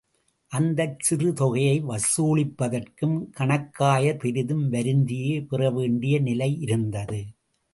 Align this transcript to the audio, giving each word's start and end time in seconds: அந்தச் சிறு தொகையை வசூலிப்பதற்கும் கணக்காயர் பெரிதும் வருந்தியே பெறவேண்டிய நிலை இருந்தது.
அந்தச் 0.51 0.99
சிறு 0.99 1.33
தொகையை 1.33 1.75
வசூலிப்பதற்கும் 1.83 3.15
கணக்காயர் 3.39 4.19
பெரிதும் 4.19 4.65
வருந்தியே 4.71 5.35
பெறவேண்டிய 5.51 6.21
நிலை 6.21 6.59
இருந்தது. 6.59 7.21